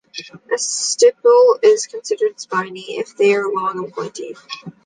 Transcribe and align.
A 0.51 0.55
stipule 0.55 1.59
is 1.61 1.85
considered 1.85 2.39
"spiny" 2.39 2.97
if 2.97 3.15
they 3.17 3.35
are 3.35 3.53
long 3.53 3.83
and 3.83 3.93
pointy. 3.93 4.35